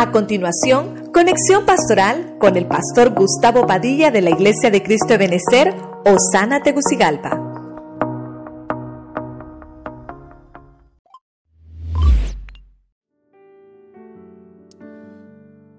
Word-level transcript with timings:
A 0.00 0.12
continuación, 0.12 1.12
conexión 1.12 1.66
pastoral 1.66 2.38
con 2.40 2.56
el 2.56 2.66
pastor 2.66 3.12
Gustavo 3.14 3.66
Padilla 3.66 4.10
de 4.10 4.22
la 4.22 4.30
Iglesia 4.30 4.70
de 4.70 4.82
Cristo 4.82 5.08
de 5.08 5.18
Benecer, 5.18 5.74
Osana 6.06 6.62
Tegucigalpa. 6.62 7.32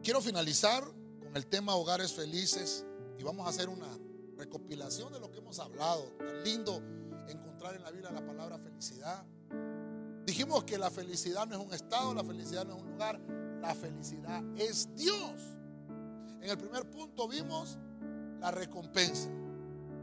Quiero 0.03 0.21
finalizar 0.21 0.83
con 0.83 1.35
el 1.35 1.47
tema 1.47 1.73
hogares 1.73 2.13
felices 2.13 2.85
y 3.17 3.23
vamos 3.23 3.47
a 3.47 3.49
hacer 3.49 3.69
una 3.69 3.87
recopilación 4.37 5.11
de 5.13 5.19
lo 5.19 5.31
que 5.31 5.39
hemos 5.39 5.57
hablado. 5.57 6.03
Tan 6.19 6.43
lindo 6.43 6.79
encontrar 7.27 7.73
en 7.73 7.81
la 7.81 7.89
Biblia 7.89 8.11
la 8.11 8.23
palabra 8.23 8.59
felicidad. 8.59 9.25
Dijimos 10.27 10.63
que 10.65 10.77
la 10.77 10.91
felicidad 10.91 11.47
no 11.47 11.55
es 11.55 11.65
un 11.65 11.73
estado, 11.73 12.13
la 12.13 12.23
felicidad 12.23 12.65
no 12.67 12.75
es 12.75 12.83
un 12.83 12.91
lugar, 12.91 13.19
la 13.61 13.73
felicidad 13.75 14.43
es 14.57 14.89
Dios. 14.95 15.57
En 16.41 16.49
el 16.49 16.57
primer 16.57 16.89
punto 16.89 17.27
vimos 17.27 17.77
la 18.39 18.51
recompensa 18.51 19.29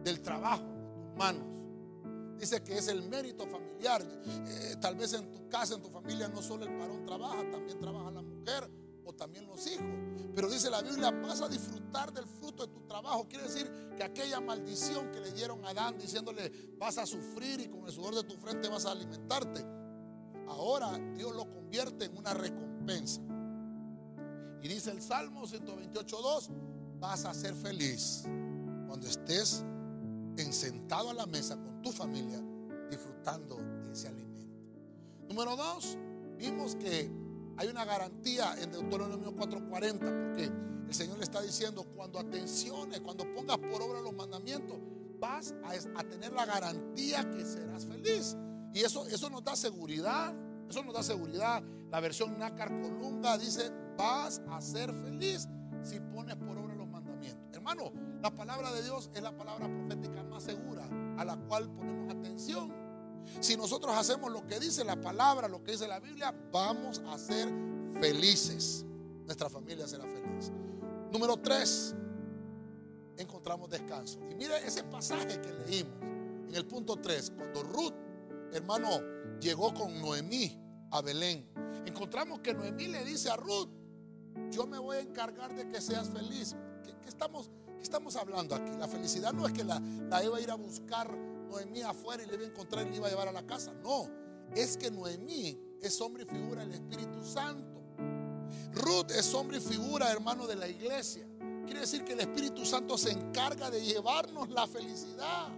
del 0.04 0.22
trabajo 0.22 0.64
de 0.64 0.92
tus 0.94 1.16
manos. 1.16 1.44
Dice 2.38 2.62
que 2.62 2.78
es 2.78 2.86
el 2.86 3.02
mérito 3.02 3.46
familiar. 3.48 4.00
Eh, 4.02 4.76
tal 4.80 4.94
vez 4.94 5.12
en 5.14 5.30
tu 5.32 5.48
casa, 5.48 5.74
en 5.74 5.82
tu 5.82 5.90
familia, 5.90 6.28
no 6.28 6.40
solo 6.40 6.64
el 6.64 6.78
varón 6.78 7.04
trabaja, 7.04 7.50
también 7.50 7.80
trabaja 7.80 8.12
la 8.12 8.22
mujer 8.22 8.70
o 9.04 9.12
también 9.12 9.46
los 9.46 9.66
hijos. 9.66 9.86
Pero 10.36 10.48
dice 10.48 10.70
la 10.70 10.80
Biblia, 10.80 11.10
vas 11.10 11.40
a 11.40 11.48
disfrutar 11.48 12.12
del 12.12 12.26
fruto 12.26 12.64
de 12.64 12.72
tu 12.72 12.86
trabajo. 12.86 13.26
Quiere 13.26 13.45
decir 13.45 13.68
que 13.96 14.04
aquella 14.04 14.40
maldición 14.40 15.10
que 15.10 15.18
le 15.18 15.32
dieron 15.32 15.64
a 15.64 15.70
Adán 15.70 15.98
diciéndole, 15.98 16.76
vas 16.78 16.98
a 16.98 17.06
sufrir 17.06 17.60
y 17.60 17.68
con 17.68 17.84
el 17.84 17.92
sudor 17.92 18.14
de 18.14 18.22
tu 18.22 18.36
frente 18.36 18.68
vas 18.68 18.86
a 18.86 18.92
alimentarte. 18.92 19.64
Ahora 20.46 20.96
Dios 21.16 21.34
lo 21.34 21.50
convierte 21.50 22.04
en 22.04 22.16
una 22.16 22.34
recompensa. 22.34 23.20
Y 24.62 24.68
dice 24.68 24.90
el 24.90 25.01
Salmo 25.01 25.46
128.2, 25.46 26.48
vas 27.01 27.24
a 27.24 27.34
ser 27.34 27.54
feliz 27.54 28.24
cuando 28.87 29.06
estés 29.06 29.65
en 30.37 30.52
sentado 30.52 31.10
a 31.10 31.15
la 31.15 31.26
mesa 31.26 31.56
con 31.56 31.82
tu 31.82 31.92
familia 31.92 32.40
disfrutando 32.90 33.56
de 33.56 33.92
ese 33.92 34.09
alimento. 34.09 34.56
Número 35.28 35.56
dos, 35.56 35.96
vimos 36.38 36.74
que 36.76 37.10
hay 37.56 37.68
una 37.68 37.84
garantía 37.84 38.54
en 38.60 38.70
Deuteronomio 38.70 39.34
4:40 39.34 39.98
porque 39.98 40.45
el 40.88 40.95
Señor 40.95 41.18
le 41.18 41.24
está 41.24 41.43
diciendo, 41.43 41.84
cuando 41.95 42.18
atenciones, 42.18 43.00
cuando 43.00 43.24
pongas 43.34 43.59
por 43.59 43.82
obra 43.82 44.00
los 44.00 44.15
mandamientos, 44.15 44.78
vas 45.20 45.54
a, 45.95 46.02
tener 46.04 46.32
la 46.32 46.46
garantía 46.46 47.28
que 47.30 47.45
serás 47.45 47.84
feliz. 47.84 48.37
Y 48.72 48.80
eso, 48.80 49.06
eso 49.06 49.28
nos 49.28 49.45
da 49.45 49.54
seguridad, 49.54 50.34
eso 50.68 50.82
nos 50.82 50.95
da 50.95 51.02
seguridad. 51.02 51.62
La 51.90 52.00
versión 52.00 52.38
Nácar 52.38 52.68
Colunga 52.80 53.37
dice, 53.37 53.70
vas 53.99 54.41
a 54.49 54.60
ser 54.60 54.95
feliz 54.95 55.49
si 55.82 56.01
pones 56.01 56.37
por 56.37 56.57
obra 56.57 56.74
los 56.74 56.88
mandamientos. 56.88 57.45
Hermano, 57.52 57.93
la 58.23 58.30
palabra 58.30 58.73
de 58.73 58.82
Dios 58.82 59.10
es 59.13 59.23
la 59.23 59.37
palabra 59.37 59.68
profética 59.68 60.23
más 60.23 60.45
segura 60.45 60.88
a 61.18 61.24
la 61.24 61.37
cual 61.37 61.68
ponemos 61.71 62.15
atención. 62.15 62.73
Si 63.40 63.57
nosotros 63.57 63.95
hacemos 63.95 64.32
lo 64.32 64.47
que 64.47 64.59
dice 64.59 64.84
la 64.84 64.99
palabra, 64.99 65.49
lo 65.49 65.62
que 65.62 65.72
dice 65.72 65.87
la 65.87 66.00
Biblia, 66.00 66.34
vamos 66.53 67.03
a 67.09 67.19
ser 67.19 67.53
felices. 68.00 68.87
Nuestra 69.27 69.50
familia 69.50 69.87
será 69.87 70.05
feliz. 70.05 70.50
Número 71.12 71.37
tres, 71.37 71.94
encontramos 73.19 73.69
descanso. 73.69 74.21
Y 74.31 74.34
mire 74.37 74.66
ese 74.66 74.84
pasaje 74.84 75.41
que 75.41 75.53
leímos 75.53 75.99
en 76.49 76.55
el 76.55 76.66
punto 76.66 76.97
3, 76.97 77.33
cuando 77.37 77.62
Ruth, 77.62 77.93
hermano, 78.53 78.88
llegó 79.38 79.75
con 79.75 80.00
Noemí 80.00 80.59
a 80.91 81.03
Belén. 81.03 81.47
Encontramos 81.84 82.41
que 82.41 82.55
Noemí 82.55 82.87
le 82.87 83.05
dice 83.05 83.28
a 83.28 83.37
Ruth, 83.37 83.69
yo 84.59 84.66
me 84.66 84.78
voy 84.81 84.97
a 84.97 85.00
encargar 85.00 85.54
de 85.54 85.69
que 85.69 85.81
seas 85.81 86.10
feliz. 86.10 86.56
¿Qué, 86.82 87.09
estamos, 87.09 87.48
estamos 87.81 88.16
hablando 88.16 88.56
aquí? 88.56 88.72
La 88.77 88.88
felicidad 88.88 89.33
no 89.33 89.47
es 89.47 89.53
que 89.53 89.62
la, 89.62 89.81
la 90.10 90.25
iba 90.25 90.37
a 90.37 90.41
ir 90.41 90.50
a 90.50 90.56
buscar 90.56 91.16
Noemí 91.16 91.83
afuera 91.83 92.25
y 92.25 92.27
le 92.27 92.34
iba 92.34 92.43
a 92.43 92.49
encontrar 92.49 92.84
y 92.84 92.91
le 92.91 92.97
iba 92.97 93.06
a 93.06 93.10
llevar 93.10 93.28
a 93.28 93.33
la 93.33 93.47
casa. 93.47 93.72
No, 93.84 94.09
es 94.56 94.77
que 94.77 94.91
Noemí 94.91 95.56
es 95.81 96.00
hombre 96.00 96.25
y 96.25 96.27
figura 96.27 96.62
del 96.62 96.72
Espíritu 96.72 97.22
Santo. 97.22 97.81
Ruth 98.72 99.12
es 99.12 99.33
hombre 99.33 99.59
y 99.59 99.60
figura, 99.60 100.10
hermano, 100.10 100.44
de 100.49 100.56
la 100.56 100.66
iglesia. 100.66 101.25
Quiere 101.65 101.83
decir 101.83 102.03
que 102.03 102.15
el 102.15 102.21
Espíritu 102.21 102.66
Santo 102.66 102.99
se 102.99 103.12
encarga 103.12 103.71
de 103.71 103.81
llevarnos 103.81 104.49
la 104.50 104.66
felicidad. 104.66 105.53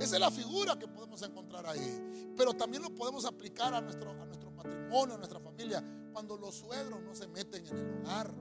Esa 0.00 0.16
es 0.16 0.20
la 0.20 0.32
figura 0.32 0.76
que 0.76 0.88
podemos 0.88 1.22
encontrar 1.22 1.64
ahí. 1.68 2.32
Pero 2.36 2.54
también 2.54 2.82
lo 2.82 2.90
podemos 2.90 3.24
aplicar 3.24 3.72
a 3.72 3.80
nuestro, 3.80 4.10
a 4.10 4.26
nuestro 4.26 4.50
matrimonio, 4.50 5.14
a 5.14 5.18
nuestra 5.18 5.38
familia 5.38 5.93
cuando 6.14 6.38
los 6.38 6.54
suegros 6.54 7.02
no 7.02 7.12
se 7.14 7.26
meten 7.26 7.66
en 7.66 7.76
el 7.76 8.00
hogar. 8.00 8.32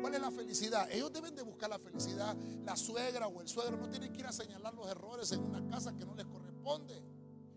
¿Cuál 0.00 0.14
es 0.14 0.20
la 0.20 0.32
felicidad? 0.32 0.90
Ellos 0.90 1.12
deben 1.12 1.34
de 1.34 1.42
buscar 1.42 1.70
la 1.70 1.78
felicidad. 1.78 2.36
La 2.64 2.76
suegra 2.76 3.28
o 3.28 3.40
el 3.40 3.46
suegro 3.48 3.76
no 3.76 3.88
tienen 3.88 4.12
que 4.12 4.20
ir 4.20 4.26
a 4.26 4.32
señalar 4.32 4.74
los 4.74 4.88
errores 4.88 5.30
en 5.30 5.40
una 5.40 5.64
casa 5.70 5.96
que 5.96 6.04
no 6.04 6.14
les 6.16 6.26
corresponde. 6.26 7.00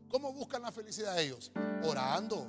¿Cómo 0.08 0.32
buscan 0.32 0.62
la 0.62 0.72
felicidad 0.72 1.20
ellos? 1.20 1.52
Orando, 1.84 2.48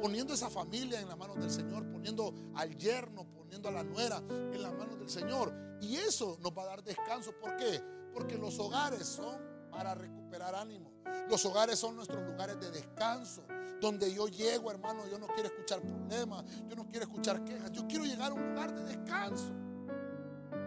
poniendo 0.00 0.34
esa 0.34 0.50
familia 0.50 1.00
en 1.00 1.08
las 1.08 1.16
manos 1.16 1.36
del 1.38 1.50
Señor, 1.50 1.88
poniendo 1.92 2.34
al 2.56 2.76
yerno, 2.76 3.24
poniendo 3.32 3.68
a 3.68 3.72
la 3.72 3.84
nuera 3.84 4.18
en 4.18 4.60
las 4.60 4.74
manos 4.74 4.98
del 4.98 5.08
Señor. 5.08 5.54
Y 5.80 5.94
eso 5.96 6.38
nos 6.42 6.50
va 6.52 6.64
a 6.64 6.66
dar 6.66 6.82
descanso. 6.82 7.32
¿Por 7.40 7.56
qué? 7.56 7.80
Porque 8.12 8.36
los 8.36 8.58
hogares 8.58 9.06
son 9.06 9.51
para 9.72 9.94
recuperar 9.94 10.54
ánimo. 10.54 10.92
Los 11.28 11.44
hogares 11.44 11.78
son 11.78 11.96
nuestros 11.96 12.22
lugares 12.22 12.60
de 12.60 12.70
descanso 12.70 13.42
donde 13.80 14.14
yo 14.14 14.28
llego, 14.28 14.70
hermano, 14.70 15.08
yo 15.08 15.18
no 15.18 15.26
quiero 15.26 15.48
escuchar 15.48 15.80
problemas, 15.80 16.44
yo 16.68 16.76
no 16.76 16.86
quiero 16.86 17.04
escuchar 17.06 17.42
quejas, 17.44 17.72
yo 17.72 17.88
quiero 17.88 18.04
llegar 18.04 18.30
a 18.30 18.34
un 18.34 18.50
lugar 18.50 18.72
de 18.72 18.84
descanso. 18.84 19.52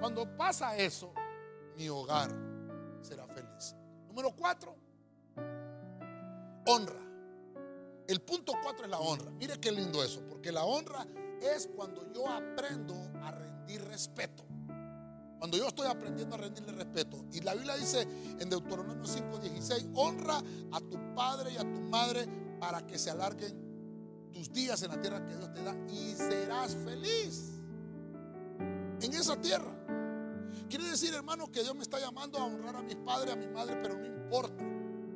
Cuando 0.01 0.35
pasa 0.35 0.75
eso, 0.75 1.13
mi 1.77 1.87
hogar 1.87 2.29
será 3.01 3.25
feliz. 3.27 3.73
Número 4.07 4.35
cuatro, 4.35 4.75
honra. 6.65 6.99
El 8.07 8.21
punto 8.21 8.53
cuatro 8.61 8.83
es 8.83 8.91
la 8.91 8.99
honra. 8.99 9.31
Mire 9.31 9.59
qué 9.59 9.71
lindo 9.71 10.03
eso, 10.03 10.21
porque 10.27 10.51
la 10.51 10.65
honra 10.65 11.07
es 11.41 11.69
cuando 11.73 12.11
yo 12.11 12.27
aprendo 12.27 12.95
a 13.21 13.31
rendir 13.31 13.81
respeto. 13.85 14.43
Cuando 15.39 15.57
yo 15.57 15.67
estoy 15.67 15.87
aprendiendo 15.87 16.35
a 16.35 16.39
rendirle 16.39 16.71
respeto. 16.71 17.25
Y 17.31 17.41
la 17.41 17.53
Biblia 17.53 17.75
dice 17.75 18.07
en 18.39 18.49
Deuteronomio 18.49 19.05
5:16, 19.05 19.91
honra 19.95 20.41
a 20.71 20.79
tu 20.79 20.97
padre 21.13 21.53
y 21.53 21.57
a 21.57 21.61
tu 21.61 21.81
madre 21.81 22.27
para 22.59 22.85
que 22.85 22.97
se 22.97 23.11
alarguen 23.11 23.65
tus 24.31 24.51
días 24.51 24.81
en 24.83 24.91
la 24.91 25.01
tierra 25.01 25.25
que 25.25 25.35
Dios 25.35 25.53
te 25.53 25.63
da 25.63 25.75
y 25.87 26.15
serás 26.15 26.75
feliz 26.75 27.51
en 29.01 29.13
esa 29.13 29.39
tierra. 29.39 29.71
Quiere 30.69 30.85
decir, 30.85 31.13
hermano, 31.13 31.51
que 31.51 31.61
Dios 31.61 31.75
me 31.75 31.83
está 31.83 31.99
llamando 31.99 32.39
a 32.39 32.45
honrar 32.45 32.75
a 32.75 32.81
mis 32.81 32.95
padres, 32.95 33.33
a 33.33 33.35
mi 33.35 33.47
madre, 33.47 33.77
pero 33.81 33.97
no 33.97 34.05
importa 34.05 34.63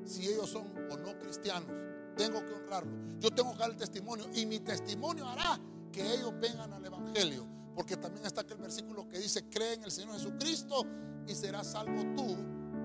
si 0.06 0.28
ellos 0.28 0.50
son 0.50 0.68
o 0.90 0.97
no 0.97 1.18
cristianos. 1.18 1.69
Tengo 2.16 2.44
que 2.46 2.53
honrarlos. 2.53 2.94
Yo 3.19 3.31
tengo 3.31 3.53
que 3.53 3.59
dar 3.59 3.72
el 3.72 3.78
testimonio 3.78 4.25
y 4.34 4.46
mi 4.46 4.59
testimonio 4.59 5.28
hará 5.28 5.59
que 5.91 6.02
ellos 6.02 6.34
vengan 6.40 6.74
al 6.74 6.85
Evangelio. 6.85 7.59
Porque 7.79 7.95
también 7.95 8.25
está 8.25 8.41
aquel 8.41 8.57
versículo 8.57 9.07
que 9.07 9.17
dice, 9.19 9.45
cree 9.50 9.75
en 9.75 9.85
el 9.85 9.91
Señor 9.91 10.16
Jesucristo 10.16 10.85
y 11.25 11.34
serás 11.34 11.72
salvo 11.72 12.03
tú 12.13 12.35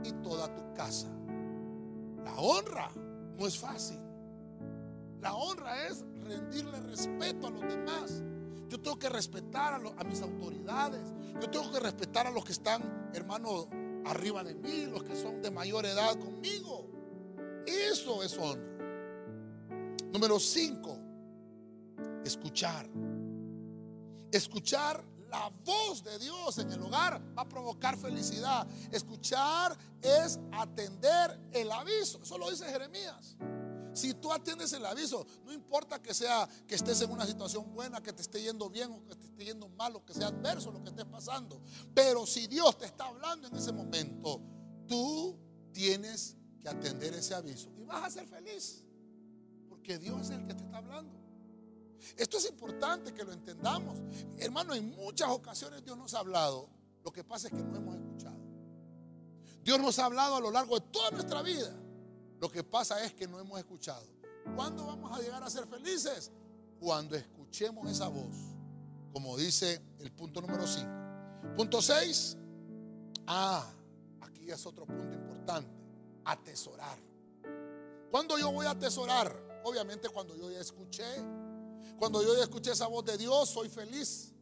y 0.04 0.12
toda 0.22 0.54
tu 0.54 0.72
casa. 0.72 1.08
La 2.22 2.36
honra 2.36 2.92
no 3.36 3.44
es 3.44 3.58
fácil. 3.58 3.98
La 5.20 5.34
honra 5.34 5.88
es 5.88 6.04
rendirle 6.22 6.80
respeto 6.82 7.48
a 7.48 7.50
los 7.50 7.62
demás. 7.62 8.22
Yo 8.68 8.80
tengo 8.80 8.96
que 8.96 9.08
respetar 9.08 9.74
a, 9.74 10.04
mis 10.04 10.22
autoridades. 10.22 11.12
Yo 11.42 11.50
tengo 11.50 11.72
que 11.72 11.80
respetar 11.80 12.28
a 12.28 12.30
los 12.30 12.44
que 12.44 12.52
están, 12.52 13.10
hermano, 13.12 13.66
arriba 14.06 14.44
de 14.44 14.54
mí, 14.54 14.86
los 14.86 15.02
que 15.02 15.16
son 15.16 15.42
de 15.42 15.50
mayor 15.50 15.86
edad 15.86 16.16
conmigo. 16.20 16.86
Eso 17.66 18.22
es 18.22 18.38
honra. 18.38 18.62
Número 20.12 20.38
cinco, 20.38 20.96
escuchar. 22.24 22.88
Escuchar 24.34 25.04
la 25.30 25.48
voz 25.64 26.02
de 26.02 26.18
Dios 26.18 26.58
en 26.58 26.72
el 26.72 26.82
hogar 26.82 27.22
va 27.38 27.42
a 27.42 27.48
provocar 27.48 27.96
felicidad. 27.96 28.66
Escuchar 28.90 29.78
es 30.02 30.40
atender 30.50 31.38
el 31.52 31.70
aviso. 31.70 32.20
Eso 32.20 32.36
lo 32.36 32.50
dice 32.50 32.66
Jeremías. 32.66 33.36
Si 33.92 34.12
tú 34.14 34.32
atiendes 34.32 34.72
el 34.72 34.84
aviso, 34.84 35.24
no 35.44 35.52
importa 35.52 36.02
que 36.02 36.12
sea 36.12 36.48
que 36.66 36.74
estés 36.74 37.00
en 37.02 37.12
una 37.12 37.26
situación 37.26 37.72
buena, 37.72 38.02
que 38.02 38.12
te 38.12 38.22
esté 38.22 38.42
yendo 38.42 38.68
bien 38.68 38.90
o 38.90 39.06
que 39.06 39.14
te 39.14 39.24
esté 39.24 39.44
yendo 39.44 39.68
mal 39.68 39.94
o 39.94 40.04
que 40.04 40.12
sea 40.12 40.26
adverso 40.26 40.72
lo 40.72 40.82
que 40.82 40.88
estés 40.88 41.04
pasando. 41.04 41.62
Pero 41.94 42.26
si 42.26 42.48
Dios 42.48 42.76
te 42.76 42.86
está 42.86 43.06
hablando 43.06 43.46
en 43.46 43.54
ese 43.54 43.72
momento, 43.72 44.40
tú 44.88 45.38
tienes 45.72 46.36
que 46.60 46.68
atender 46.68 47.14
ese 47.14 47.36
aviso 47.36 47.70
y 47.78 47.84
vas 47.84 48.02
a 48.02 48.10
ser 48.10 48.26
feliz. 48.26 48.84
Porque 49.68 49.96
Dios 49.96 50.22
es 50.22 50.30
el 50.30 50.44
que 50.44 50.54
te 50.54 50.64
está 50.64 50.78
hablando. 50.78 51.23
Esto 52.16 52.38
es 52.38 52.48
importante 52.48 53.12
que 53.12 53.24
lo 53.24 53.32
entendamos. 53.32 54.00
Hermano, 54.38 54.74
en 54.74 54.90
muchas 54.90 55.30
ocasiones 55.30 55.84
Dios 55.84 55.96
nos 55.96 56.14
ha 56.14 56.20
hablado. 56.20 56.68
Lo 57.02 57.12
que 57.12 57.24
pasa 57.24 57.48
es 57.48 57.54
que 57.54 57.62
no 57.62 57.76
hemos 57.76 57.96
escuchado. 57.96 58.38
Dios 59.62 59.80
nos 59.80 59.98
ha 59.98 60.06
hablado 60.06 60.36
a 60.36 60.40
lo 60.40 60.50
largo 60.50 60.78
de 60.78 60.86
toda 60.90 61.10
nuestra 61.10 61.42
vida. 61.42 61.74
Lo 62.40 62.50
que 62.50 62.62
pasa 62.62 63.02
es 63.04 63.14
que 63.14 63.26
no 63.26 63.40
hemos 63.40 63.58
escuchado. 63.58 64.06
¿Cuándo 64.54 64.86
vamos 64.86 65.10
a 65.18 65.22
llegar 65.22 65.42
a 65.42 65.48
ser 65.48 65.66
felices? 65.66 66.30
Cuando 66.78 67.16
escuchemos 67.16 67.90
esa 67.90 68.08
voz. 68.08 68.34
como 69.12 69.36
dice 69.36 69.80
el 70.00 70.10
punto 70.12 70.40
número 70.40 70.66
5. 70.66 70.88
Punto 71.56 71.80
6. 71.80 72.36
Ah, 73.26 73.64
aquí 74.20 74.50
es 74.50 74.66
otro 74.66 74.84
punto 74.86 75.14
importante. 75.14 75.70
Atesorar. 76.24 76.98
¿Cuándo 78.10 78.36
yo 78.38 78.50
voy 78.52 78.66
a 78.66 78.70
atesorar? 78.70 79.62
Obviamente 79.64 80.08
cuando 80.08 80.36
yo 80.36 80.50
ya 80.50 80.60
escuché. 80.60 81.04
Cuando 81.98 82.22
yo 82.22 82.34
escuché 82.42 82.72
esa 82.72 82.86
voz 82.86 83.04
de 83.04 83.16
Dios, 83.18 83.48
soy 83.48 83.68
feliz. 83.68 84.32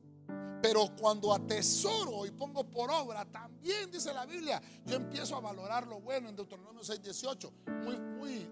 Pero 0.62 0.94
cuando 0.96 1.34
atesoro 1.34 2.24
y 2.24 2.30
pongo 2.30 2.62
por 2.62 2.88
obra, 2.90 3.24
también 3.24 3.90
dice 3.90 4.14
la 4.14 4.24
Biblia, 4.24 4.62
yo 4.86 4.94
empiezo 4.94 5.34
a 5.36 5.40
valorar 5.40 5.88
lo 5.88 6.00
bueno 6.00 6.28
en 6.28 6.36
Deuteronomio 6.36 6.82
6:18. 6.82 7.52
Muy, 7.84 7.98
muy 7.98 8.48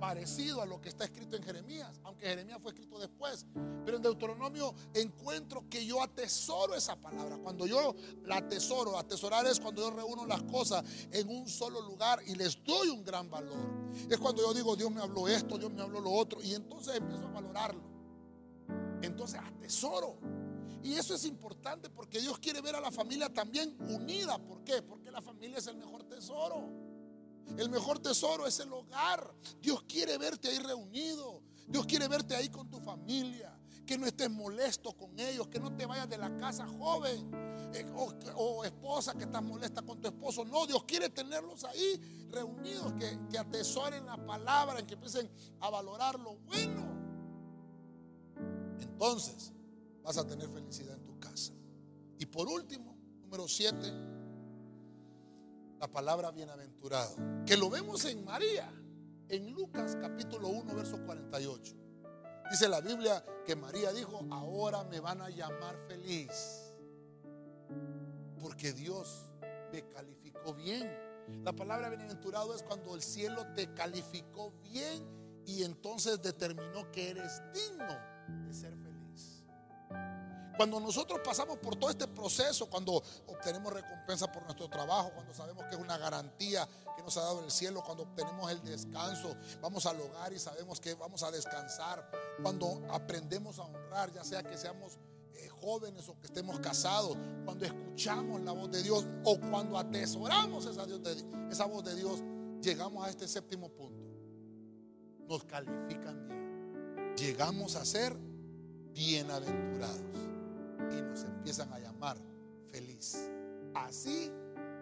parecido 0.00 0.62
a 0.62 0.66
lo 0.66 0.80
que 0.80 0.88
está 0.88 1.04
escrito 1.04 1.36
en 1.36 1.42
Jeremías, 1.42 2.00
aunque 2.04 2.26
Jeremías 2.26 2.58
fue 2.62 2.72
escrito 2.72 2.98
después. 2.98 3.46
Pero 3.84 3.98
en 3.98 4.02
Deuteronomio 4.02 4.74
encuentro 4.94 5.64
que 5.68 5.84
yo 5.84 6.02
atesoro 6.02 6.74
esa 6.74 6.96
palabra. 6.96 7.36
Cuando 7.38 7.66
yo 7.66 7.94
la 8.24 8.38
atesoro, 8.38 8.98
atesorar 8.98 9.46
es 9.46 9.60
cuando 9.60 9.82
yo 9.82 9.90
reúno 9.90 10.26
las 10.26 10.42
cosas 10.44 10.84
en 11.10 11.28
un 11.28 11.48
solo 11.48 11.82
lugar 11.82 12.20
y 12.26 12.34
les 12.34 12.62
doy 12.64 12.88
un 12.88 13.04
gran 13.04 13.30
valor. 13.30 13.56
Es 14.08 14.18
cuando 14.18 14.42
yo 14.42 14.54
digo, 14.54 14.74
Dios 14.74 14.90
me 14.90 15.02
habló 15.02 15.28
esto, 15.28 15.58
Dios 15.58 15.70
me 15.70 15.82
habló 15.82 16.00
lo 16.00 16.12
otro, 16.12 16.42
y 16.42 16.54
entonces 16.54 16.96
empiezo 16.96 17.26
a 17.26 17.30
valorarlo. 17.30 17.95
Entonces 19.06 19.40
atesoro. 19.40 20.18
Y 20.82 20.94
eso 20.94 21.14
es 21.14 21.24
importante 21.24 21.90
porque 21.90 22.20
Dios 22.20 22.38
quiere 22.38 22.60
ver 22.60 22.76
a 22.76 22.80
la 22.80 22.92
familia 22.92 23.32
también 23.32 23.76
unida. 23.88 24.38
¿Por 24.38 24.62
qué? 24.62 24.82
Porque 24.82 25.10
la 25.10 25.20
familia 25.20 25.58
es 25.58 25.66
el 25.66 25.76
mejor 25.76 26.04
tesoro. 26.04 26.70
El 27.58 27.70
mejor 27.70 27.98
tesoro 27.98 28.46
es 28.46 28.60
el 28.60 28.72
hogar. 28.72 29.34
Dios 29.60 29.82
quiere 29.82 30.16
verte 30.18 30.48
ahí 30.48 30.58
reunido. 30.58 31.42
Dios 31.66 31.86
quiere 31.86 32.06
verte 32.06 32.36
ahí 32.36 32.48
con 32.48 32.70
tu 32.70 32.78
familia. 32.80 33.58
Que 33.84 33.98
no 33.98 34.06
estés 34.06 34.30
molesto 34.30 34.92
con 34.92 35.18
ellos. 35.18 35.48
Que 35.48 35.58
no 35.58 35.74
te 35.74 35.86
vayas 35.86 36.08
de 36.08 36.18
la 36.18 36.36
casa 36.36 36.66
joven. 36.66 37.30
Eh, 37.74 37.84
o, 38.36 38.64
esposa 38.64 39.14
que 39.14 39.24
estás 39.24 39.42
molesta 39.42 39.82
con 39.82 40.00
tu 40.00 40.06
esposo. 40.06 40.44
No, 40.44 40.66
Dios 40.66 40.84
quiere 40.84 41.08
tenerlos 41.08 41.64
ahí 41.64 42.28
reunidos. 42.30 42.92
Que, 42.92 43.18
que 43.30 43.38
atesoren 43.38 44.06
la 44.06 44.24
palabra. 44.24 44.86
Que 44.86 44.94
empiecen 44.94 45.28
a 45.60 45.70
valorar 45.70 46.18
lo 46.20 46.36
bueno. 46.36 46.95
Entonces 48.80 49.52
vas 50.02 50.16
a 50.18 50.26
tener 50.26 50.48
felicidad 50.48 50.94
en 50.94 51.04
tu 51.04 51.18
casa. 51.18 51.52
Y 52.18 52.26
por 52.26 52.48
último, 52.48 52.96
número 53.22 53.48
siete 53.48 53.92
la 55.80 55.88
palabra 55.88 56.30
bienaventurado, 56.30 57.14
que 57.44 57.56
lo 57.56 57.68
vemos 57.68 58.04
en 58.06 58.24
María, 58.24 58.72
en 59.28 59.52
Lucas 59.52 59.96
capítulo 60.00 60.48
1, 60.48 60.74
verso 60.74 60.98
48. 61.04 61.74
Dice 62.50 62.68
la 62.68 62.80
Biblia 62.80 63.24
que 63.44 63.56
María 63.56 63.92
dijo, 63.92 64.24
ahora 64.30 64.84
me 64.84 65.00
van 65.00 65.20
a 65.20 65.28
llamar 65.28 65.76
feliz, 65.86 66.72
porque 68.40 68.72
Dios 68.72 69.32
me 69.72 69.86
calificó 69.88 70.54
bien. 70.54 70.90
La 71.44 71.52
palabra 71.52 71.88
bienaventurado 71.88 72.54
es 72.54 72.62
cuando 72.62 72.94
el 72.94 73.02
cielo 73.02 73.44
te 73.54 73.74
calificó 73.74 74.52
bien 74.62 75.04
y 75.44 75.64
entonces 75.64 76.22
determinó 76.22 76.90
que 76.92 77.10
eres 77.10 77.42
digno 77.52 78.15
de 78.28 78.54
ser 78.54 78.76
feliz. 78.76 79.42
Cuando 80.56 80.80
nosotros 80.80 81.20
pasamos 81.22 81.58
por 81.58 81.76
todo 81.76 81.90
este 81.90 82.08
proceso, 82.08 82.68
cuando 82.70 83.02
obtenemos 83.26 83.72
recompensa 83.72 84.32
por 84.32 84.42
nuestro 84.44 84.68
trabajo, 84.68 85.10
cuando 85.14 85.34
sabemos 85.34 85.64
que 85.64 85.74
es 85.74 85.80
una 85.80 85.98
garantía 85.98 86.66
que 86.96 87.02
nos 87.02 87.14
ha 87.18 87.22
dado 87.22 87.44
el 87.44 87.50
cielo, 87.50 87.82
cuando 87.84 88.04
obtenemos 88.04 88.50
el 88.50 88.62
descanso, 88.62 89.36
vamos 89.60 89.84
al 89.84 90.00
hogar 90.00 90.32
y 90.32 90.38
sabemos 90.38 90.80
que 90.80 90.94
vamos 90.94 91.22
a 91.22 91.30
descansar, 91.30 92.10
cuando 92.42 92.82
aprendemos 92.90 93.58
a 93.58 93.64
honrar, 93.64 94.10
ya 94.12 94.24
sea 94.24 94.42
que 94.42 94.56
seamos 94.56 94.98
eh, 95.34 95.48
jóvenes 95.60 96.08
o 96.08 96.18
que 96.18 96.26
estemos 96.26 96.58
casados, 96.60 97.18
cuando 97.44 97.66
escuchamos 97.66 98.40
la 98.40 98.52
voz 98.52 98.70
de 98.70 98.82
Dios 98.82 99.06
o 99.24 99.38
cuando 99.38 99.76
atesoramos 99.76 100.64
esa, 100.64 100.86
esa 101.50 101.66
voz 101.66 101.84
de 101.84 101.94
Dios, 101.96 102.22
llegamos 102.62 103.06
a 103.06 103.10
este 103.10 103.28
séptimo 103.28 103.68
punto. 103.68 104.06
Nos 105.28 105.44
califican 105.44 106.28
bien. 106.28 106.45
Llegamos 107.16 107.76
a 107.76 107.84
ser 107.84 108.14
bienaventurados 108.92 110.00
y 110.90 111.00
nos 111.00 111.24
empiezan 111.24 111.72
a 111.72 111.78
llamar 111.78 112.18
feliz. 112.66 113.30
Así 113.74 114.30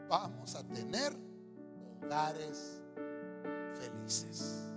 vamos 0.08 0.56
a 0.56 0.64
tener 0.64 1.12
hogares 2.02 2.82
felices. 3.78 4.73